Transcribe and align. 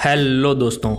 Hello 0.00 0.54
दोस्तों, 0.54 0.94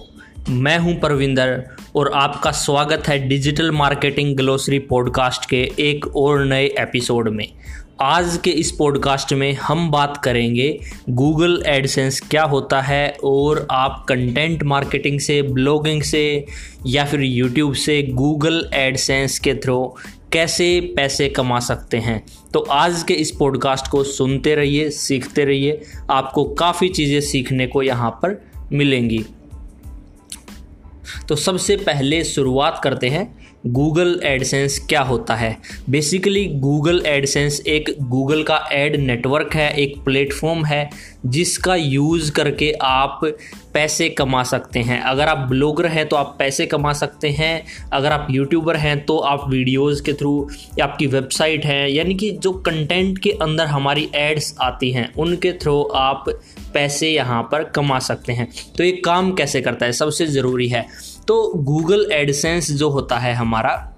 मैं 0.53 0.77
हूँ 0.79 0.93
परविंदर 0.99 1.63
और 1.95 2.11
आपका 2.15 2.51
स्वागत 2.51 3.07
है 3.07 3.17
डिजिटल 3.27 3.71
मार्केटिंग 3.71 4.35
ग्लोसरी 4.37 4.79
पॉडकास्ट 4.79 5.49
के 5.49 5.61
एक 5.79 6.07
और 6.17 6.43
नए 6.45 6.65
एपिसोड 6.79 7.29
में। 7.29 7.47
आज 8.01 8.37
के 8.43 8.49
इस 8.49 8.71
पॉडकास्ट 8.71 9.33
में 9.33 9.51
हम 9.53 9.89
बात 9.91 10.17
करेंगे 10.17 10.67
गूगल 11.09 11.63
एडसेंस 11.67 12.19
क्या 12.19 12.43
होता 12.43 12.81
है 12.81 13.09
और 13.23 13.65
आप 13.71 14.05
कंटेंट 14.09 14.63
मार्केटिंग 14.63 15.19
से, 15.19 15.41
ब्लॉगिंग 15.41 16.01
से 16.01 16.45
या 16.87 17.05
फिर 17.05 17.21
यूट्यूब 17.21 17.73
से 17.75 18.01
गूगल 18.03 18.63
एडसेंस 18.73 19.39
के 19.39 19.53
थ्रू 19.53 19.95
कैसे 20.33 20.79
पैसे 20.95 21.29
कमा 21.29 21.59
सकते 21.59 21.97
हैं। 21.97 22.21
तो 22.53 22.59
आज 22.59 23.03
के 23.03 23.13
इस 23.13 23.31
पॉडकास्ट 23.31 23.87
को 23.87 24.03
सुनते 24.03 24.55
रहिए, 24.55 24.89
सीखते 24.89 25.45
रहिए। 25.45 25.81
आपको 26.09 26.43
काफ़ी 26.55 26.89
चीज़ें 26.89 27.19
सीखने 27.21 27.67
को 27.67 27.81
यहाँ 27.83 28.11
पर 28.11 28.48
मिलेंगी। 28.73 29.25
तो 31.27 31.35
सबसे 31.35 31.75
पहले 31.75 32.23
शुरुआत 32.23 32.81
करते 32.83 33.09
हैं 33.09 33.49
गूगल 33.63 34.19
एडसेंस 34.23 34.77
क्या 34.79 35.01
होता 35.01 35.35
है? 35.35 35.57
बेसिकली 35.89 36.45
गूगल 36.45 37.01
एडसेंस 37.05 37.59
एक 37.67 37.95
गूगल 38.01 38.43
का 38.43 38.57
एड 38.71 38.95
नेटवर्क 38.95 39.55
है, 39.55 39.73
एक 39.73 39.97
प्लेटफॉर्म 40.05 40.65
है, 40.65 40.89
जिसका 41.25 41.75
यूज़ 41.75 42.31
करके 42.31 42.71
आप 42.81 43.19
पैसे 43.73 44.07
कमा 44.09 44.43
सकते 44.43 44.79
हैं। 44.79 45.01
अगर 45.01 45.27
आप 45.27 45.37
ब्लॉगर 45.37 45.85
हैं 45.85 46.07
तो 46.07 46.15
आप 46.15 46.35
पैसे 46.39 46.65
कमा 46.65 46.93
सकते 46.93 47.29
हैं। 47.29 47.63
अगर 47.93 48.11
आप 48.11 48.27
यूट्यूबर 48.31 48.75
हैं 48.75 48.99
तो 49.05 49.17
आप 49.17 49.49
वीडियोस 49.49 50.01
के 50.01 50.13
थ्रू 50.13 50.49
या 50.79 50.85
आपकी 50.85 51.07
वेबसाइट 51.07 51.65
है, 51.65 51.91
यानी 51.91 52.15
कि 52.15 52.31
जो 52.31 52.51
कंटेंट 52.51 53.19
के 53.19 53.31
अंदर 53.31 53.65
हमारी 53.65 54.09
एड्स 54.15 54.55
आती 54.61 54.91
हैं, 54.91 55.13
उनके 55.13 55.53
थ्रू 55.53 55.81
आप 55.83 56.25
पैसे 56.73 57.09
यहाँ 57.09 57.43
पर 57.43 57.63
कमा 57.63 57.99
सकते 57.99 58.33
हैं। 58.33 58.47
तो 58.77 58.83
ये 58.83 58.91
काम 59.05 59.31
कैसे 59.33 59.61
करता 59.61 59.85
है? 59.85 59.91
सबसे 59.91 60.25
ज़रूरी 60.25 60.67
है 60.67 60.85
तो 61.29 61.51
गूगल 61.55 62.09
एडसेंस 62.11 62.71
जो 62.71 62.89
होता 62.89 63.17
है 63.17 63.33
हमारा, 63.33 63.95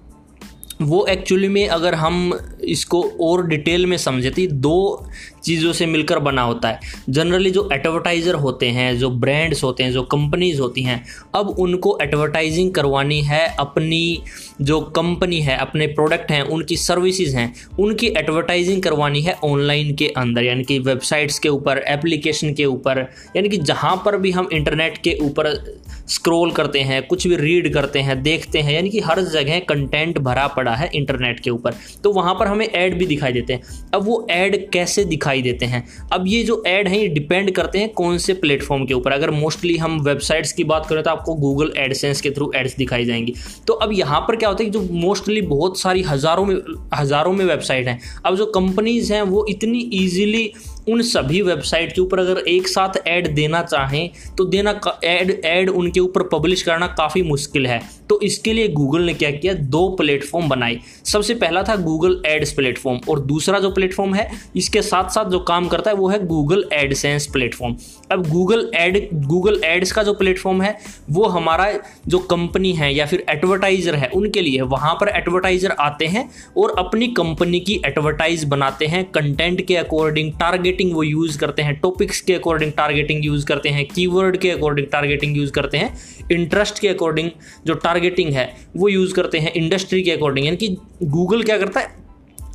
वो 0.82 1.06
एक्चुअली 1.06 1.48
में 1.48 1.68
अगर 1.68 1.96
हम 1.96 2.34
इसको 2.64 3.02
और 3.22 3.46
डिटेल 3.48 3.86
में 3.86 3.98
समझे 3.98 4.32
तो 4.32 4.48
दो 4.48 5.06
चीज़ों 5.44 5.74
से 5.74 5.86
मिलकर 5.86 6.20
बना 6.20 6.42
होता 6.42 6.70
है। 6.70 6.80
जनरली 7.10 7.52
जो 7.52 7.70
एडवर्टाइज़र 7.74 8.34
होते 8.34 8.68
हैं, 8.68 8.98
जो 8.98 9.10
ब्रांड्स 9.10 9.64
होते 9.64 9.84
हैं, 9.84 9.92
जो 9.92 10.04
कंपनीज़ 10.04 10.62
होती 10.62 10.82
हैं, 10.82 11.06
अब 11.36 11.50
उनको 11.50 11.98
एडवर्टाइजिंग 12.02 12.72
करवानी 12.72 13.22
है, 13.22 13.56
अपनी 13.60 14.22
जो 14.62 14.82
कंपनी 14.82 15.42
है, 15.42 15.58
अपने 15.58 15.88
प्रोडक्ट 15.88 16.32
हैं, 16.32 16.42
उनकी 16.42 16.78
सर्विसेज़ 16.78 17.36
हैं, 17.36 17.54
उनकी 17.80 18.08
एडवर्टाइजिंग 18.08 18.84
करवानी 18.84 19.22
है 19.22 19.38
ऑनलाइन 19.44 19.96
के 19.96 20.08
अंदर, 20.08 20.44
यानी 20.44 20.64
कि 20.64 20.80
वेबसाइट्स 20.80 21.40
के 21.40 21.50
ऊपर 21.50 21.78
एप्लीकेशन 21.78 22.54
के 22.54 22.66
ऊपर, 22.66 23.08
यानी 23.36 23.50
कि 23.50 23.58
जहाँ 23.58 24.02
पर 24.06 24.18
भी 24.18 24.32
हम 24.32 24.50
इंटरनेट 24.54 24.98
के 24.98 25.18
ऊपर 25.22 25.76
स्क्रॉल 26.08 26.52
करते 26.52 26.80
हैं, 26.80 27.08
कुछ 27.08 27.28
भी 27.28 27.36
रीड 27.36 27.74
करते 27.74 28.00
हैं, 28.00 28.24
देखते 28.24 28.60
हैं, 28.60 28.74
यानी 28.74 28.90
कि 28.90 29.00
हर 29.00 29.22
जगह 29.22 29.60
कंटेंट 29.60 30.20
भरा 30.20 30.48
पड़ा 30.48 30.76
है 30.76 30.90
इंटरनेट 30.96 31.40
के 31.40 31.50
ऊपर। 31.50 31.74
तो 32.04 32.12
वहाँ 32.14 32.36
पर 32.36 32.48
हमें 32.48 32.68
ऐड 32.68 32.98
भी 32.98 33.06
दिखाई 33.06 33.32
देते 33.32 33.54
हैं। 33.54 33.62
अब 33.94 34.04
वो 34.04 34.28
ऐड 34.32 34.70
कैसे 34.70 35.06
दिखाई 35.06 35.31
देते 35.40 35.66
हैं। 35.66 35.84
अब 36.14 36.28
ये 36.28 36.44
जो 36.44 36.62
ऐड 36.68 36.88
हैं, 36.88 36.98
ये 36.98 37.08
डिपेंड 37.08 37.52
करते 37.52 37.80
हैं 37.80 37.90
कौन 37.90 38.18
से 38.18 38.34
प्लेटफॉर्म 38.34 38.86
के 38.86 38.94
ऊपर। 38.94 39.12
अगर 39.12 39.32
मोस्टली 39.32 39.78
हम 39.78 40.00
वेबसाइट्स 40.02 40.52
की 40.52 40.64
बात 40.64 40.86
करें 40.86 41.04
तो 41.04 41.10
आपको 41.10 41.36
गूगल 41.36 41.72
एडसेंस 41.78 42.22
के 42.22 42.32
थ्रू 42.32 42.52
एड्स 42.56 42.76
दिखाई 42.78 43.06
जाएँगी। 43.06 43.34
तो 43.68 43.74
अब 43.74 43.92
यहाँ 43.94 44.20
पर 44.20 44.36
क्या 44.36 44.50
होता 44.50 44.64
है 44.64 44.70
कि 44.70 44.80
जो 44.80 44.94
मोस्टली 44.94 45.42
बहुत 45.44 45.80
सारी 45.80 46.02
हज़ारों 46.02 46.46
में 46.46 46.56
हज़ारों 46.96 47.34
में 47.34 47.46
वेबसाइट 47.46 47.88
हैं। 47.88 48.00
अब 48.26 48.36
जो 48.36 48.46
कंपनीज़ 48.52 49.14
हैं, 49.14 49.22
वो 49.22 49.46
इतनी 49.50 49.90
ईजिली 49.94 50.52
उन 50.90 51.02
सभी 51.04 51.42
वेबसाइट 51.42 51.94
के 51.94 52.02
ऊपर 52.02 52.20
अगर 52.20 52.38
एक 52.40 52.68
साथ 52.68 52.98
ऐड 53.08 53.28
देना 53.36 53.62
चाहें 53.64 54.10
तो 54.38 54.46
देना 54.46 54.80
ऐड 55.04 55.32
ऐड 55.46 55.70
उनके 55.70 56.00
ऊपर 56.00 56.24
पब्लिश 56.30 56.62
करना 56.62 56.88
काफ़ी 56.90 57.22
मुश्किल 57.24 57.68
है। 57.68 57.82
तो 58.10 58.20
इसके 58.22 58.54
लिए 58.54 58.68
गूगल 58.68 59.02
ने 59.02 59.14
क्या 59.14 59.30
किया? 59.32 59.54
दो 59.54 59.88
प्लेटफॉर्म 59.90 60.48
बनाए। 60.50 60.78
सबसे 61.06 61.34
पहला 61.34 61.62
था 61.64 61.76
गूगल 61.76 62.22
एड्स 62.26 62.52
प्लेटफॉर्म 62.54 63.00
और 63.10 63.20
दूसरा 63.22 63.60
जो 63.60 63.70
प्लेटफॉर्म 63.72 64.14
है, 64.16 64.30
इसके 64.56 64.82
साथ 64.82 65.10
साथ 65.10 65.26
जो 65.26 65.40
काम 65.42 65.68
करता 65.68 65.92
है 65.92 65.96
वो 65.98 66.08
है 66.10 66.26
गूगल 66.28 66.66
एडसेंस 66.74 67.28
प्लेटफॉर्म। 67.28 67.76
अब 68.12 68.28
गूगल 68.30 68.70
एड 68.76 69.08
गूगल 69.14 69.60
एड्स 69.66 69.92
का 69.92 70.04
जो 70.04 70.14
प्लेटफॉर्म 70.14 70.62
है, 70.62 70.76
वो 71.10 71.26
हमारा 71.26 71.72
जो 72.08 72.20
कंपनी 72.22 72.72
है 72.74 72.94
या 72.94 73.06
फिर 73.06 73.24
एडवर्टाइजर 73.30 73.96
है, 73.96 74.10
उनके 74.10 74.42
लिए 74.42 74.62
वहाँ 74.64 74.94
पर 74.94 75.10
एडवर्टाइजर 75.10 75.72
आते 75.72 76.06
हैं 76.08 76.30
और 76.58 76.76
अपनी 76.80 77.08
कंपनी 77.14 77.60
की 77.60 77.82
एडवर्टाइज 77.86 78.44
बनाते 78.46 78.86
हैं 78.86 79.04
कंटेंट 79.12 79.66
के 79.68 79.76
अकॉर्डिंग 79.78 80.32
टारगेटिंग 80.72 80.94
वो 80.96 81.04
यूज़ 81.04 81.38
करते 81.40 81.62
हैं 81.62 81.74
टॉपिक्स 81.80 82.22
के 82.22 82.34
अकॉर्डिंग 82.34 82.72
टारगेटिंग 82.72 83.26
यूज़ 83.26 83.46
करते 83.46 83.70
हैं 83.70 83.86
कीवर्ड 83.86 84.38
के 84.38 84.50
अकॉर्डिंग 84.52 84.88
टारगेटिंग 84.88 85.38
यूज़ 85.38 85.52
करते 85.52 85.78
हैं 85.78 85.94
इंटरेस्ट 86.32 86.80
के 86.80 86.88
अकॉर्डिंग 86.88 87.30
जो 87.66 87.74
टारगेटिंग 87.74 88.34
है, 88.34 88.54
वो 88.76 88.88
यूज़ 88.90 89.14
करते 89.14 89.40
हैं 89.40 89.54
इंडस्ट्री 89.54 90.02
के 90.04 90.12
अकॉर्डिंग 90.12 90.46
यानी 90.46 90.58
कि 90.58 90.78
गूगल 91.04 91.44
क्या 91.44 91.58
करता 91.58 91.80
है? 91.80 91.88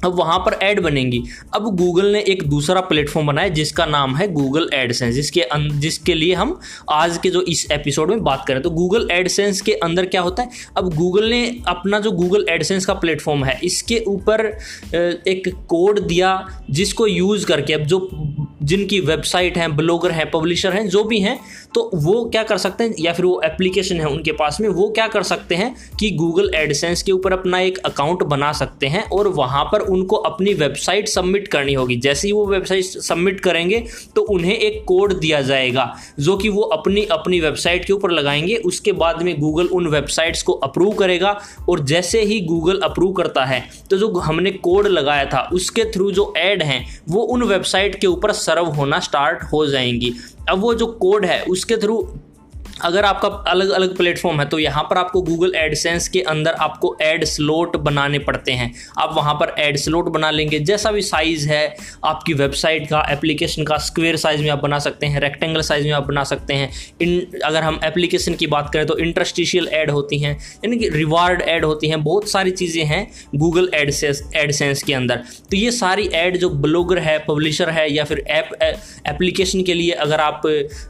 अब 0.04 0.14
वहाँ 0.14 0.38
पर 0.38 0.52
ऐड 0.62 0.80
बनेंगी। 0.80 1.22
अब 1.54 1.64
गूगल 1.76 2.06
ने 2.06 2.20
एक 2.28 2.42
दूसरा 2.42 2.80
प्लेटफॉर्म 2.80 3.26
बनाया 3.26 3.48
जिसका 3.48 3.86
नाम 3.86 4.14
है 4.16 4.26
गूगल 4.32 4.68
एडसेंस 4.74 5.14
जिसके 5.14 5.44
जिसके 5.78 6.14
लिए 6.14 6.34
हम 6.34 6.58
आज 6.92 7.18
के 7.18 7.30
जो 7.30 7.42
इस 7.42 7.66
एपिसोड 7.72 8.10
में 8.10 8.22
बात 8.24 8.44
करें 8.48 8.60
तो 8.62 8.70
गूगल 8.70 9.08
एडसेंस 9.12 9.60
के 9.60 9.72
अंदर 9.74 10.06
क्या 10.06 10.20
होता 10.20 10.42
है? 10.42 10.50
अब 10.76 10.94
गूगल 10.94 11.28
ने 11.28 11.44
अपना 11.68 12.00
जो 12.00 12.10
गूगल 12.12 12.46
एडसेंस 12.48 12.86
का 12.86 12.94
प्लेटफॉर्म 12.94 13.44
है, 13.44 13.58
इसके 13.64 14.02
ऊपर 14.08 14.46
एक 14.94 15.52
कोड 15.68 16.00
दिया 16.00 16.62
जिसको 16.70 17.06
यूज़ 17.06 17.46
करके, 17.46 17.72
अब 17.72 17.82
जो 17.82 18.08
जिनकी 18.62 18.98
वेबसाइट 19.00 19.56
हैं, 19.58 19.74
ब्लॉगर 19.76 20.10
हैं, 20.10 20.30
पब्लिशर 20.30 20.72
हैं, 20.72 20.88
जो 20.88 21.02
भी 21.04 21.18
हैं 21.20 21.38
तो 21.76 21.91
वो 21.94 22.25
क्या 22.25 22.42
कर 22.42 22.59
सकते 22.59 22.84
हैं, 22.84 22.94
या 22.98 23.12
फिर 23.12 23.25
वो 23.26 23.41
एप्लीकेशन 23.44 23.97
है 23.97 24.06
उनके 24.06 24.32
पास 24.32 24.60
में, 24.60 24.69
वो 24.69 24.88
क्या 24.91 25.06
कर 25.09 25.22
सकते 25.25 25.54
हैं 25.54 25.75
कि 25.98 26.10
गूगल 26.12 26.50
एडसेंस 26.54 27.03
के 27.03 27.12
ऊपर 27.12 27.32
अपना 27.32 27.59
एक 27.60 27.78
अकाउंट 27.81 28.22
बना 28.25 28.53
सकते 28.54 28.87
हैं 28.87 29.03
और 29.10 29.28
वहाँ 29.31 29.64
पर 29.64 29.81
उनको 29.81 30.16
अपनी 30.26 30.54
वेबसाइट 30.54 31.09
सबमिट 31.09 31.48
करनी 31.48 31.72
होगी। 31.75 31.97
जैसे 31.98 32.28
ही 32.28 32.32
वो 32.32 32.44
वेबसाइट 32.47 32.84
सबमिट 32.84 33.41
करेंगे 33.41 33.82
तो 34.16 34.22
उन्हें 34.25 34.54
एक 34.54 34.82
कोड 34.84 35.12
दिया 35.20 35.41
जाएगा, 35.42 35.92
जो 36.19 36.36
कि 36.36 36.48
वो 36.48 36.62
अपनी 36.62 37.04
अपनी 37.12 37.41
वेबसाइट 37.41 37.84
के 37.84 37.92
ऊपर 37.92 38.10
लगाएँगे। 38.10 38.56
उसके 38.66 38.92
बाद 38.94 39.22
में 39.22 39.34
गूगल 39.41 39.66
उन 39.69 39.86
वेबसाइट्स 39.88 40.42
को 40.42 40.53
अप्रूव 40.54 40.92
करेगा 40.94 41.38
और 41.69 41.81
जैसे 41.84 42.22
ही 42.22 42.41
गूगल 42.42 42.81
अप्रूव 42.81 43.12
करता 43.12 43.44
है 43.44 43.62
तो 43.91 43.97
जो 43.97 44.09
हमने 44.19 44.50
कोड 44.53 44.86
लगाया 44.88 45.25
था, 45.25 45.48
उसके 45.53 45.84
थ्रू 45.86 46.10
जो 46.12 46.32
एड 46.36 46.62
हैं, 46.62 46.84
वो 47.09 47.22
उन 47.25 47.42
वेबसाइट 47.44 48.00
के 48.00 48.06
ऊपर 48.06 48.32
सर्व 48.34 48.66
होना 48.70 49.00
स्टार्ट 49.00 49.42
हो 49.53 49.66
जाएँगी। 49.66 50.15
अब 50.48 50.58
वो 50.58 50.74
जो 50.74 50.86
कोड 50.86 51.24
है 51.24 51.42
उसके 51.44 51.76
थ्रू 51.76 51.96
अगर 52.76 53.04
आपका 53.04 53.28
अलग 53.50 53.70
अलग 53.70 53.97
प्लेटफॉर्म 53.97 54.41
है 54.41 54.44
तो 54.47 54.59
यहाँ 54.59 54.82
पर 54.84 54.98
आपको 54.98 55.20
गूगल 55.22 55.54
एडसेंस 55.56 56.09
के 56.09 56.20
अंदर 56.22 56.54
आपको 56.60 56.97
एड 57.03 57.25
स्लोट 57.25 57.76
बनाने 57.78 58.19
पड़ते 58.19 58.53
हैं। 58.53 58.72
आप 58.98 59.14
वहाँ 59.16 59.34
पर 59.34 59.54
एड 59.59 59.76
स्लोट 59.76 60.09
बना 60.09 60.31
लेंगे। 60.31 60.59
जैसा 60.60 60.91
भी 60.92 61.03
साइज़ 61.03 61.48
है, 61.48 61.76
आपकी 62.04 62.34
वेबसाइट 62.34 62.88
का 62.88 63.00
एप्लीकेशन 63.10 63.65
का 63.65 63.76
स्क्वेयर 63.78 64.16
साइज़ 64.16 64.42
में 64.42 64.50
आप 64.50 64.62
बना 64.62 64.78
सकते 64.78 65.06
हैं 65.06 65.20
रेक्टेंगल 65.20 65.60
साइज़ 65.60 65.84
में 65.84 65.92
आप 65.92 66.06
बना 66.06 66.25
सकते 66.25 66.54
हैं। 66.54 66.70
इन, 67.00 67.41
अगर 67.44 67.62
हम 67.62 67.81
एप्लीकेशन 67.84 68.34
की 68.34 68.47
बात 68.47 68.70
करें 68.72 68.86
तो 68.86 68.98
इंटरस्टिशियल 68.98 69.69
एड 69.72 69.91
होती 69.91 70.19
हैं, 70.19 70.32
यानी 70.32 70.78
कि 70.78 70.88
रिवार्ड 70.88 71.42
एड 71.42 71.65
होती 71.65 71.88
हैं। 71.88 72.03
बहुत 72.04 72.28
सारी 72.28 72.50
चीज़ें 72.53 72.84
हैं 72.84 73.06
गूगल 73.36 73.70
एडसेंस 73.75 74.22
एडसेंस 74.36 74.82
के 74.82 74.94
अंदर। 74.94 75.22
तो 75.50 75.56
ये 75.56 75.70
सारी 75.70 76.09
एड 76.15 76.36
जो 76.36 76.50
ब्लॉगर 76.50 76.98
है 76.98 77.19
पब्लिशर 77.28 77.70
है, 77.70 77.92
या 77.92 78.04
फिर 78.04 78.25
ऐप 78.28 78.50
एप्लीकेशन 79.09 79.62
के 79.62 79.75
लिए 79.75 79.91
अगर 79.92 80.20
आप 80.20 80.42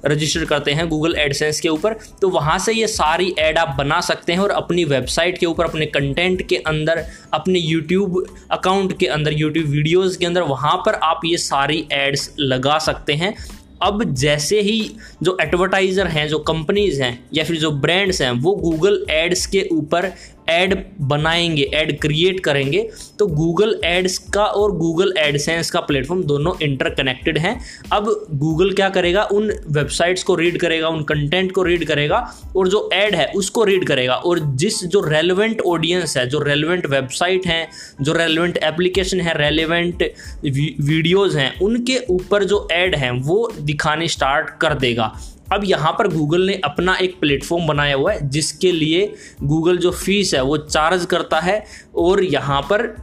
रजिस्टर 0.06 0.44
करते 0.44 0.72
हैं 0.72 0.88
गूगल 0.88 1.14
एडसेंस 1.18 1.60
के 1.60 1.68
ऊपर 1.76 1.96
तो 2.20 2.28
वहाँ 2.30 2.58
से 2.58 2.72
ये 2.72 2.86
सारी 2.88 3.30
ऐड 3.38 3.58
आप 3.58 3.74
बना 3.78 4.00
सकते 4.02 4.32
हैं 4.32 4.40
और 4.40 4.50
अपनी 4.52 4.84
वेबसाइट 4.86 5.38
के 5.38 5.46
ऊपर, 5.46 5.64
अपने 5.64 5.86
कंटेंट 5.86 6.46
के 6.48 6.56
अंदर, 6.56 7.04
अपने 7.34 7.58
यूट्यूब 7.58 8.24
अकाउंट 8.50 8.98
के 8.98 9.06
अंदर 9.08 9.32
यूट्यूब 9.32 9.66
वीडियोज़ 9.66 10.18
के 10.18 10.26
अंदर, 10.26 10.42
वहाँ 10.44 10.76
पर 10.86 10.94
आप 11.04 11.20
ये 11.24 11.36
सारी 11.38 11.86
एड्स 11.92 12.34
लगा 12.38 12.78
सकते 12.78 13.14
हैं। 13.14 13.34
अब 13.82 14.02
जैसे 14.14 14.60
ही 14.60 14.80
जो 15.22 15.36
एडवर्टाइज़र 15.40 16.06
हैं, 16.06 16.26
जो 16.28 16.38
कंपनीज़ 16.40 17.02
हैं, 17.02 17.18
या 17.34 17.44
फिर 17.44 17.56
जो 17.56 17.70
ब्रांड्स 17.70 18.20
हैं, 18.22 18.30
वो 18.32 18.54
गूगल 18.54 19.04
एड्स 19.10 19.44
के 19.46 19.68
ऊपर 19.72 20.12
ऐड 20.48 20.74
बनाएँगे, 21.00 21.62
ऐड 21.64 21.98
क्रिएट 22.00 22.40
करेंगे 22.40 22.88
तो 23.18 23.26
गूगल 23.26 23.80
एड्स 23.84 24.18
का 24.34 24.44
और 24.44 24.72
गूगल 24.72 25.12
एडसेंस 25.18 25.70
का 25.70 25.80
प्लेटफॉर्म 25.80 26.22
दोनों 26.22 26.52
इंटरकनेक्टेड 26.62 27.38
हैं। 27.38 27.60
अब 27.92 28.26
गूगल 28.34 28.72
क्या 28.72 28.88
करेगा? 28.88 29.22
उन 29.22 29.52
वेबसाइट्स 29.68 30.22
को 30.22 30.34
रीड 30.34 30.58
करेगा, 30.58 30.88
उन 30.88 31.02
कंटेंट 31.02 31.52
को 31.52 31.62
रीड 31.62 31.84
करेगा 31.84 32.18
और 32.56 32.68
जो 32.68 32.88
ऐड 32.92 33.14
है, 33.14 33.26
उसको 33.36 33.64
रीड 33.64 33.86
करेगा। 33.86 34.14
और 34.14 34.40
जिस, 34.56 34.84
जो 34.84 35.00
रेलिवेंट 35.00 35.60
ऑडियंस 35.60 36.16
है, 36.16 36.26
जो 36.28 36.38
रेलिवेंट 36.38 36.86
वेबसाइट 36.86 37.46
हैं, 37.46 37.68
जो 38.00 38.12
रेलिवेंट 38.12 38.56
एप्लीकेशन 38.56 39.20
है 39.20 39.38
रेलिवेंट 39.38 40.02
वीडियोज़ 40.44 41.38
हैं, 41.38 41.58
उनके 41.60 41.98
ऊपर 42.10 42.44
जो 42.44 42.66
ऐड 42.72 42.94
हैं, 42.94 43.10
वो 43.10 43.52
दिखाने 43.60 44.08
स्टार्ट 44.08 44.50
कर 44.60 44.74
देगा। 44.74 45.14
अब 45.52 45.64
यहाँ 45.64 45.92
पर 45.98 46.08
गूगल 46.08 46.46
ने 46.46 46.54
अपना 46.64 46.94
एक 46.96 47.18
प्लेटफॉर्म 47.20 47.66
बनाया 47.66 47.94
हुआ 47.96 48.12
है, 48.12 48.28
जिसके 48.28 48.72
लिए 48.72 49.12
गूगल 49.42 49.76
जो 49.78 49.90
फ़ीस 49.92 50.34
है, 50.34 50.42
वो 50.42 50.56
चार्ज 50.58 51.04
करता 51.06 51.40
है 51.40 51.64
और 51.96 52.22
यहाँ 52.24 52.60
पर 52.62 52.94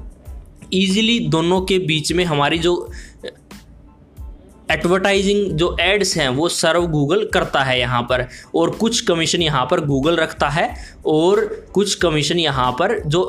ईजिली 0.73 1.19
दोनों 1.29 1.61
के 1.61 1.77
बीच 1.79 2.11
में 2.13 2.23
हमारी 2.25 2.57
जो 2.59 2.91
एडवर्टाइजिंग 4.71 5.51
जो 5.57 5.75
एड्स 5.81 6.15
हैं, 6.17 6.27
वो 6.29 6.47
सर्व 6.49 6.85
गूगल 6.87 7.25
करता 7.33 7.63
है 7.63 7.79
यहाँ 7.79 8.01
पर 8.01 8.27
और 8.55 8.69
कुछ 8.75 9.01
कमीशन 9.01 9.41
यहाँ 9.41 9.65
पर 9.71 9.85
गूगल 9.85 10.15
रखता 10.15 10.49
है 10.49 10.73
और 11.05 11.41
कुछ 11.73 11.93
कमीशन 11.95 12.39
यहाँ 12.39 12.71
पर 12.71 12.97
जो 13.05 13.21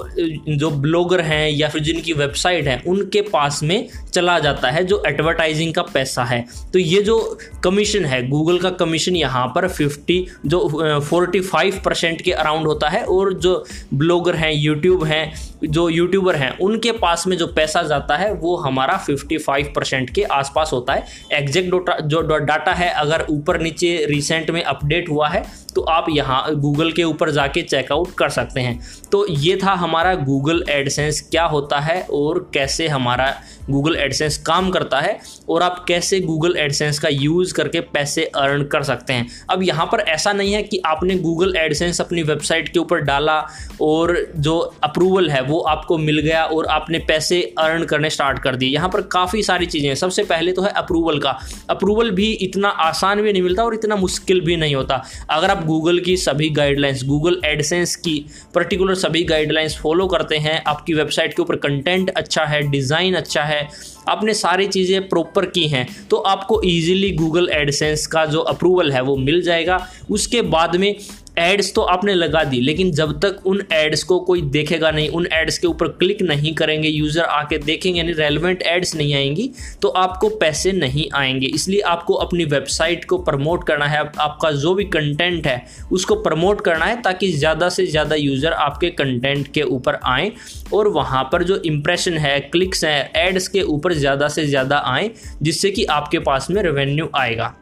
जो 0.48 0.70
ब्लॉगर 0.70 1.20
हैं 1.20 1.48
या 1.50 1.68
फिर 1.68 1.82
जिनकी 1.82 2.12
वेबसाइट 2.12 2.66
है, 2.68 2.82
उनके 2.86 3.20
पास 3.22 3.62
में 3.62 3.88
चला 4.12 4.38
जाता 4.38 4.70
है, 4.70 4.84
जो 4.84 5.02
एडवर्टाइजिंग 5.06 5.72
का 5.74 5.82
पैसा 5.84 6.24
है। 6.24 6.44
तो 6.72 6.78
ये 6.78 7.02
जो 7.02 7.18
कमीशन 7.64 8.04
है 8.04 8.26
गूगल 8.28 8.58
का 8.58 8.70
कमीशन 8.74 9.16
यहाँ 9.16 9.46
पर 9.54 9.68
50 9.70 10.20
जो 10.46 10.60
45 11.02 11.78
परसेंट 11.84 12.22
के 12.22 12.32
अराउंड 12.32 12.66
होता 12.66 12.88
है 12.88 13.04
और 13.04 13.32
जो 13.34 13.64
ब्लॉगर 13.94 14.36
हैं 14.36 14.52
यूट्यूब 14.52 15.04
हैं, 15.04 15.32
जो 15.64 15.88
यूट्यूबर 15.88 16.36
हैं, 16.36 16.56
उनके 16.58 16.92
पास 16.92 17.26
में 17.26 17.36
जो 17.36 17.46
पैसा 17.46 17.82
जाता 17.82 18.16
है, 18.16 18.32
वो 18.32 18.56
हमारा 18.56 18.96
55 19.06 19.72
परसेंट 19.74 20.10
के 20.10 20.22
आसपास 20.32 20.70
होता 20.72 20.92
है। 20.92 21.06
एग्जैक्ट 21.32 22.00
जो 22.04 22.20
डाटा 22.20 22.72
है, 22.72 22.90
अगर 22.90 23.26
ऊपर 23.30 23.60
नीचे 23.60 23.96
रिसेंट 24.10 24.50
में 24.50 24.62
अपडेट 24.62 25.08
हुआ 25.08 25.28
है 25.28 25.42
तो 25.74 25.82
आप 25.82 26.06
यहाँ 26.10 26.54
गूगल 26.54 26.92
के 26.92 27.04
ऊपर 27.04 27.30
जाके 27.30 27.62
चेकआउट 27.62 28.14
कर 28.18 28.28
सकते 28.30 28.60
हैं। 28.60 28.78
तो 29.12 29.26
ये 29.28 29.56
था 29.56 29.72
हमारा 29.74 30.14
गूगल 30.16 30.64
एडसेंस 30.70 31.20
क्या 31.30 31.44
होता 31.46 31.78
है 31.80 32.00
और 32.12 32.38
कैसे 32.54 32.88
हमारा 32.88 33.34
गूगल 33.70 33.96
एडसेंस 33.96 34.36
काम 34.38 34.70
करता 34.70 35.00
है 35.00 35.18
और 35.50 35.62
आप 35.62 35.84
कैसे 35.88 36.20
गूगल 36.20 36.56
एडसेंस 36.58 36.98
का 36.98 37.08
यूज़ 37.08 37.54
करके 37.54 37.80
पैसे 37.82 38.24
अर्न 38.26 38.64
कर 38.64 38.82
सकते 38.82 39.12
हैं। 39.12 39.26
अब 39.50 39.62
यहाँ 39.62 39.86
पर 39.92 40.00
ऐसा 40.00 40.32
नहीं 40.32 40.52
है 40.52 40.62
कि 40.62 40.80
आपने 40.86 41.14
गूगल 41.18 41.56
एडसेंस 41.56 42.00
अपनी 42.00 42.22
वेबसाइट 42.22 42.68
के 42.68 42.78
ऊपर 42.78 43.00
डाला 43.00 43.38
और 43.82 44.16
जो 44.36 44.58
अप्रूवल 44.84 45.30
है 45.30 45.40
वो 45.42 45.60
आपको 45.60 45.98
मिल 45.98 46.18
गया 46.18 46.44
और 46.44 46.66
आपने 46.66 46.98
पैसे 46.98 47.40
अर्न 47.58 47.84
करने 47.84 48.10
स्टार्ट 48.10 48.38
कर 48.38 48.56
दिए। 48.56 48.68
यहाँ 48.68 48.88
पर 48.88 49.02
काफ़ी 49.12 49.42
सारी 49.42 49.66
चीज़ें 49.66 49.88
हैं। 49.88 49.96
सबसे 49.96 50.24
पहले 50.24 50.52
तो 50.52 50.62
है 50.62 50.70
अप्रूवल 50.72 51.18
का। 51.18 51.38
अप्रूवल 51.70 52.10
भी 52.10 52.30
इतना 52.32 52.68
आसान 52.68 53.22
भी 53.22 53.32
नहीं 53.32 53.42
मिलता 53.42 53.64
और 53.64 53.74
इतना 53.74 53.96
मुश्किल 53.96 54.40
भी 54.40 54.56
नहीं 54.56 54.74
होता। 54.74 55.02
अगर 55.30 55.50
गूगल 55.64 55.98
की 56.00 56.16
सभी 56.16 56.48
गाइडलाइंस 56.52 57.04
गूगल 57.04 57.40
एडसेंस 57.44 57.94
की 57.96 58.14
पर्टिकुलर 58.54 58.94
सभी 58.96 59.22
गाइडलाइंस 59.24 59.76
फॉलो 59.78 60.06
करते 60.06 60.36
हैं। 60.38 60.62
आपकी 60.66 60.94
वेबसाइट 60.94 61.34
के 61.36 61.42
ऊपर 61.42 61.56
कंटेंट 61.58 62.10
अच्छा 62.12 62.44
है 62.44 62.60
डिज़ाइन 62.70 63.14
अच्छा 63.14 63.42
है, 63.42 63.68
आपने 64.08 64.34
सारी 64.34 64.66
चीज़ें 64.68 65.08
प्रॉपर 65.08 65.46
की 65.48 65.66
हैं 65.68 65.86
तो 66.10 66.16
आपको 66.16 66.60
ईजिली 66.66 67.10
गूगल 67.14 67.48
एडसेंस 67.52 68.06
का 68.06 68.24
जो 68.26 68.40
अप्रूवल 68.40 68.92
है 68.92 69.02
वो 69.02 69.16
मिल 69.18 69.42
जाएगा। 69.42 69.86
उसके 70.10 70.42
बाद 70.44 70.76
में 70.76 70.94
एड्स 71.36 71.72
तो 71.74 71.82
आपने 71.82 72.14
लगा 72.14 72.42
दी, 72.44 72.60
लेकिन 72.60 72.90
जब 72.92 73.12
तक 73.20 73.46
उन 73.46 73.62
एड्स 73.72 74.02
को 74.02 74.18
कोई 74.20 74.42
देखेगा 74.42 74.90
नहीं, 74.90 75.08
उन 75.08 75.26
एड्स 75.32 75.58
के 75.58 75.66
ऊपर 75.66 75.88
क्लिक 75.90 76.22
नहीं 76.22 76.54
करेंगे 76.54 76.88
यूज़र 76.88 77.22
आके 77.22 77.58
देखेंगे, 77.58 77.98
यानी 77.98 78.12
रेलिवेंट 78.12 78.62
एड्स 78.62 78.94
नहीं 78.96 79.14
आएँगी 79.14 79.50
तो 79.82 79.88
आपको 79.88 80.28
पैसे 80.36 80.72
नहीं 80.72 81.08
आएँगे। 81.14 81.46
इसलिए 81.46 81.80
आपको 81.82 82.14
अपनी 82.16 82.44
वेबसाइट 82.44 83.04
को 83.04 83.18
प्रमोट 83.20 83.66
करना 83.66 83.86
है। 83.86 83.98
आपका 83.98 84.50
जो 84.52 84.74
भी 84.74 84.84
कंटेंट 84.86 85.46
है, 85.46 85.64
उसको 85.92 86.14
प्रमोट 86.22 86.60
करना 86.60 86.84
है, 86.84 87.00
ताकि 87.02 87.32
ज़्यादा 87.32 87.68
से 87.68 87.86
ज़्यादा 87.86 88.16
यूज़र 88.16 88.52
आपके 88.52 88.90
कंटेंट 88.92 89.52
के 89.52 89.62
ऊपर 89.62 89.98
आएँ, 90.04 90.30
और 90.74 90.88
वहाँ 90.90 91.28
पर 91.32 91.42
जो 91.42 91.60
इम्प्रेशन 91.64 92.18
है 92.18 92.38
क्लिक्स 92.42 92.84
हैं 92.84 93.10
एड्स 93.18 93.48
के 93.48 93.62
ऊपर 93.64 93.94
ज़्यादा 93.94 94.28
से 94.28 94.46
ज़्यादा 94.46 94.82
आएँ, 94.86 95.10
जिससे 95.42 95.70
कि 95.70 95.84
आपके 95.90 96.18
पास 96.20 96.50
में 96.50 96.62
रेवेन्यू 96.62 97.10
आएगा। 97.16 97.54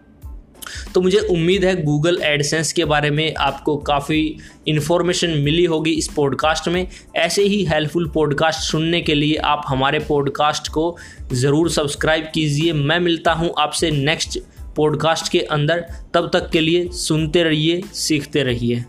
तो 0.94 1.00
मुझे 1.00 1.18
उम्मीद 1.18 1.64
है 1.64 1.82
गूगल 1.82 2.20
एडसेंस 2.22 2.72
के 2.72 2.84
बारे 2.84 3.10
में 3.10 3.34
आपको 3.34 3.76
काफ़ी 3.76 4.38
इन्फॉर्मेशन 4.68 5.30
मिली 5.30 5.64
होगी 5.64 5.90
इस 5.90 6.08
पॉडकास्ट 6.08 6.68
में। 6.68 6.86
ऐसे 7.16 7.42
ही 7.42 7.64
हेल्पफुल 7.64 8.08
पॉडकास्ट 8.08 8.60
सुनने 8.60 9.00
के 9.00 9.14
लिए 9.14 9.36
आप 9.36 9.62
हमारे 9.66 9.98
पॉडकास्ट 9.98 10.68
को 10.68 10.96
ज़रूर 11.32 11.70
सब्सक्राइब 11.70 12.30
कीजिए। 12.34 12.72
मैं 12.72 13.00
मिलता 13.00 13.32
हूँ 13.32 13.54
आपसे 13.58 13.90
नेक्स्ट 13.90 14.38
पॉडकास्ट 14.76 15.32
के 15.32 15.40
अंदर। 15.40 15.84
तब 16.14 16.30
तक 16.32 16.50
के 16.50 16.60
लिए 16.60 16.88
सुनते 16.88 17.42
रहिए, 17.42 17.82
सीखते 17.94 18.42
रहिए। 18.42 18.84